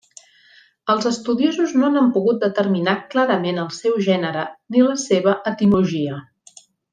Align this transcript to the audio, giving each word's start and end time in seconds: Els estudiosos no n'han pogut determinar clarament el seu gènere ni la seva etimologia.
Els 0.93 1.07
estudiosos 1.09 1.75
no 1.81 1.91
n'han 1.95 2.09
pogut 2.15 2.39
determinar 2.45 2.95
clarament 3.11 3.61
el 3.65 3.69
seu 3.81 4.01
gènere 4.11 4.47
ni 4.77 4.83
la 4.89 4.97
seva 5.07 5.37
etimologia. 5.55 6.19